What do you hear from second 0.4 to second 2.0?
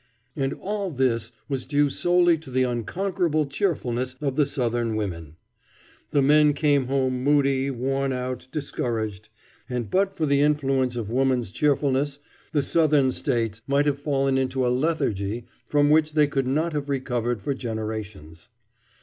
all this was due